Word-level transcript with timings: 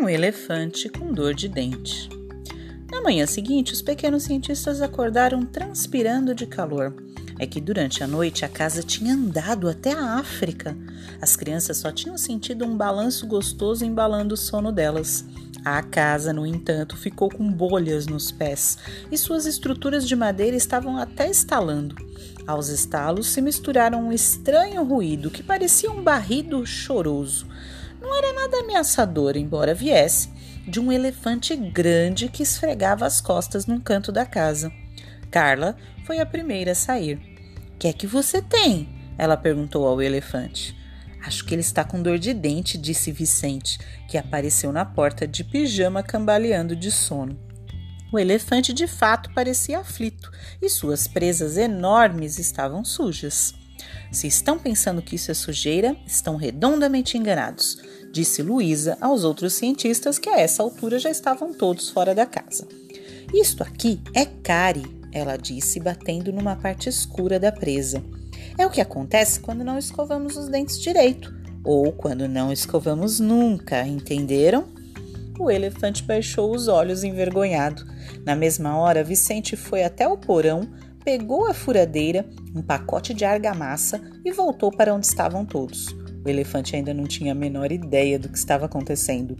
um 0.00 0.08
elefante 0.08 0.88
com 0.88 1.12
dor 1.12 1.34
de 1.34 1.48
dente. 1.48 2.08
Na 2.90 3.00
manhã 3.00 3.26
seguinte, 3.26 3.72
os 3.72 3.82
pequenos 3.82 4.24
cientistas 4.24 4.80
acordaram 4.80 5.44
transpirando 5.44 6.34
de 6.34 6.46
calor. 6.46 6.94
É 7.38 7.46
que 7.46 7.60
durante 7.60 8.04
a 8.04 8.06
noite 8.06 8.44
a 8.44 8.48
casa 8.48 8.82
tinha 8.82 9.14
andado 9.14 9.68
até 9.68 9.92
a 9.92 10.16
África. 10.16 10.76
As 11.20 11.34
crianças 11.34 11.78
só 11.78 11.90
tinham 11.90 12.16
sentido 12.18 12.64
um 12.64 12.76
balanço 12.76 13.26
gostoso 13.26 13.84
embalando 13.84 14.34
o 14.34 14.36
sono 14.36 14.70
delas. 14.70 15.24
A 15.64 15.82
casa, 15.82 16.32
no 16.32 16.44
entanto, 16.44 16.96
ficou 16.96 17.28
com 17.28 17.50
bolhas 17.50 18.06
nos 18.06 18.32
pés 18.32 18.78
e 19.10 19.16
suas 19.16 19.46
estruturas 19.46 20.06
de 20.06 20.16
madeira 20.16 20.56
estavam 20.56 20.96
até 20.96 21.30
estalando. 21.30 21.94
Aos 22.46 22.68
estalos 22.68 23.28
se 23.28 23.40
misturaram 23.40 24.08
um 24.08 24.12
estranho 24.12 24.82
ruído 24.82 25.30
que 25.30 25.42
parecia 25.42 25.90
um 25.90 26.02
barrido 26.02 26.66
choroso. 26.66 27.46
Não 28.02 28.14
era 28.14 28.32
nada 28.32 28.58
ameaçador, 28.58 29.36
embora 29.36 29.74
viesse 29.74 30.28
de 30.66 30.80
um 30.80 30.90
elefante 30.90 31.54
grande 31.56 32.28
que 32.28 32.42
esfregava 32.42 33.06
as 33.06 33.20
costas 33.20 33.66
num 33.66 33.80
canto 33.80 34.10
da 34.10 34.26
casa. 34.26 34.72
Carla 35.30 35.76
foi 36.04 36.18
a 36.18 36.26
primeira 36.26 36.72
a 36.72 36.74
sair. 36.74 37.20
Que 37.78 37.88
é 37.88 37.92
que 37.92 38.06
você 38.06 38.42
tem? 38.42 38.88
Ela 39.16 39.36
perguntou 39.36 39.86
ao 39.86 40.02
elefante. 40.02 40.76
Acho 41.24 41.44
que 41.44 41.54
ele 41.54 41.60
está 41.60 41.84
com 41.84 42.02
dor 42.02 42.18
de 42.18 42.34
dente, 42.34 42.76
disse 42.76 43.12
Vicente, 43.12 43.78
que 44.08 44.18
apareceu 44.18 44.72
na 44.72 44.84
porta 44.84 45.26
de 45.26 45.44
pijama 45.44 46.02
cambaleando 46.02 46.74
de 46.74 46.90
sono. 46.90 47.38
O 48.12 48.18
elefante 48.18 48.72
de 48.72 48.86
fato 48.86 49.32
parecia 49.32 49.78
aflito 49.78 50.30
e 50.60 50.68
suas 50.68 51.06
presas 51.06 51.56
enormes 51.56 52.38
estavam 52.38 52.84
sujas. 52.84 53.54
Se 54.10 54.26
estão 54.26 54.58
pensando 54.58 55.02
que 55.02 55.16
isso 55.16 55.30
é 55.30 55.34
sujeira, 55.34 55.96
estão 56.06 56.36
redondamente 56.36 57.16
enganados, 57.16 57.78
disse 58.12 58.42
Luísa 58.42 58.98
aos 59.00 59.24
outros 59.24 59.54
cientistas 59.54 60.18
que 60.18 60.28
a 60.28 60.38
essa 60.38 60.62
altura 60.62 60.98
já 60.98 61.10
estavam 61.10 61.54
todos 61.54 61.88
fora 61.88 62.14
da 62.14 62.26
casa. 62.26 62.66
Isto 63.32 63.62
aqui 63.62 64.00
é 64.14 64.26
cárie, 64.26 64.86
ela 65.10 65.36
disse, 65.36 65.80
batendo 65.80 66.32
numa 66.32 66.56
parte 66.56 66.88
escura 66.88 67.40
da 67.40 67.50
presa. 67.50 68.02
É 68.58 68.66
o 68.66 68.70
que 68.70 68.80
acontece 68.80 69.40
quando 69.40 69.64
não 69.64 69.78
escovamos 69.78 70.36
os 70.36 70.48
dentes 70.48 70.78
direito, 70.78 71.34
ou 71.64 71.92
quando 71.92 72.28
não 72.28 72.52
escovamos 72.52 73.18
nunca, 73.18 73.86
entenderam? 73.86 74.66
O 75.38 75.50
elefante 75.50 76.02
baixou 76.02 76.54
os 76.54 76.68
olhos 76.68 77.02
envergonhado. 77.02 77.86
Na 78.24 78.36
mesma 78.36 78.76
hora, 78.76 79.02
Vicente 79.02 79.56
foi 79.56 79.82
até 79.82 80.06
o 80.06 80.18
porão, 80.18 80.68
pegou 81.04 81.46
a 81.46 81.54
furadeira, 81.54 82.26
um 82.54 82.62
pacote 82.62 83.14
de 83.14 83.24
argamassa 83.24 84.00
e 84.24 84.32
voltou 84.32 84.70
para 84.70 84.94
onde 84.94 85.06
estavam 85.06 85.44
todos. 85.44 85.94
O 86.24 86.28
elefante 86.28 86.76
ainda 86.76 86.94
não 86.94 87.04
tinha 87.04 87.32
a 87.32 87.34
menor 87.34 87.72
ideia 87.72 88.18
do 88.18 88.28
que 88.28 88.38
estava 88.38 88.66
acontecendo. 88.66 89.36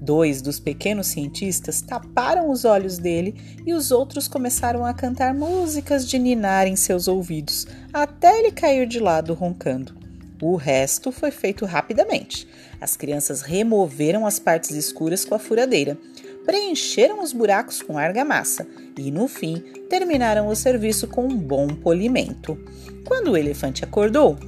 Dois 0.00 0.40
dos 0.40 0.58
pequenos 0.58 1.08
cientistas 1.08 1.82
taparam 1.82 2.50
os 2.50 2.64
olhos 2.64 2.98
dele 2.98 3.34
e 3.66 3.74
os 3.74 3.90
outros 3.90 4.28
começaram 4.28 4.84
a 4.84 4.94
cantar 4.94 5.34
músicas 5.34 6.08
de 6.08 6.18
ninar 6.18 6.66
em 6.66 6.76
seus 6.76 7.06
ouvidos, 7.06 7.66
até 7.92 8.38
ele 8.38 8.50
cair 8.50 8.86
de 8.86 8.98
lado 8.98 9.34
roncando. 9.34 9.94
O 10.40 10.56
resto 10.56 11.12
foi 11.12 11.30
feito 11.30 11.64
rapidamente. 11.64 12.48
As 12.80 12.96
crianças 12.96 13.42
removeram 13.42 14.26
as 14.26 14.40
partes 14.40 14.70
escuras 14.72 15.24
com 15.24 15.36
a 15.36 15.38
furadeira, 15.38 15.96
preencheram 16.44 17.22
os 17.22 17.32
buracos 17.32 17.82
com 17.82 17.98
argamassa 17.98 18.66
e, 18.98 19.10
no 19.10 19.28
fim, 19.28 19.62
terminaram 19.88 20.48
o 20.48 20.56
serviço 20.56 21.06
com 21.06 21.24
um 21.24 21.36
bom 21.36 21.68
polimento. 21.68 22.58
Quando 23.04 23.32
o 23.32 23.36
elefante 23.36 23.84
acordou, 23.84 24.38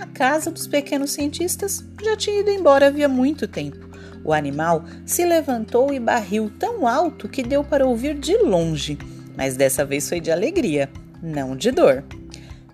a 0.00 0.06
casa 0.06 0.50
dos 0.50 0.66
pequenos 0.66 1.12
cientistas 1.12 1.84
já 2.02 2.16
tinha 2.16 2.40
ido 2.40 2.50
embora 2.50 2.88
havia 2.88 3.08
muito 3.08 3.46
tempo. 3.46 3.86
O 4.24 4.32
animal 4.32 4.84
se 5.04 5.24
levantou 5.24 5.92
e 5.92 6.00
barriu 6.00 6.50
tão 6.58 6.86
alto 6.86 7.28
que 7.28 7.42
deu 7.42 7.62
para 7.62 7.86
ouvir 7.86 8.18
de 8.18 8.36
longe, 8.38 8.98
mas 9.36 9.56
dessa 9.56 9.84
vez 9.84 10.08
foi 10.08 10.18
de 10.18 10.32
alegria, 10.32 10.90
não 11.22 11.54
de 11.54 11.70
dor. 11.70 12.02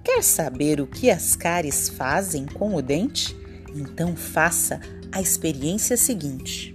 Quer 0.02 0.22
saber 0.22 0.80
o 0.80 0.86
que 0.86 1.10
as 1.10 1.36
cáries 1.36 1.88
fazem 1.88 2.46
com 2.46 2.74
o 2.74 2.82
dente? 2.82 3.36
Então 3.74 4.16
faça 4.16 4.80
a 5.12 5.20
experiência 5.20 5.96
seguinte. 5.96 6.71